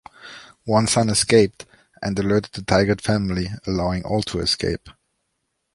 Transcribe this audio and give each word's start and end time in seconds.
One 0.65 0.87
son 0.87 1.09
escaped 1.11 1.67
and 2.01 2.17
alerted 2.17 2.53
the 2.53 2.61
Tygart 2.63 3.01
family, 3.01 3.49
allowing 3.67 4.03
all 4.03 4.23
to 4.23 4.39
escape. 4.39 4.89